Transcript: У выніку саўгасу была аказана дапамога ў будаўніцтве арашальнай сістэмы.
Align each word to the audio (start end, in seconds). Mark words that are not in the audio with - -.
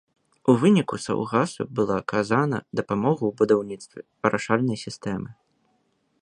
У 0.51 0.53
выніку 0.61 0.95
саўгасу 1.05 1.67
была 1.79 1.95
аказана 2.03 2.57
дапамога 2.79 3.19
ў 3.27 3.31
будаўніцтве 3.43 4.01
арашальнай 4.31 4.77
сістэмы. 4.87 5.29